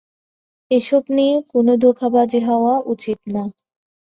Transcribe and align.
এসব 0.71 1.03
নিয়ে 1.09 1.35
কোনো 1.51 1.71
ধোঁকাবাজি 1.83 2.39
হওয়া 2.47 2.73
উচিত 2.93 3.19
না। 3.33 3.43